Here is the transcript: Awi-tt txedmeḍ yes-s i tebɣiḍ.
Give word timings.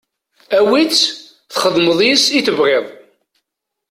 Awi-tt 0.57 1.03
txedmeḍ 1.53 1.99
yes-s 2.07 2.27
i 2.37 2.39
tebɣiḍ. 2.45 2.85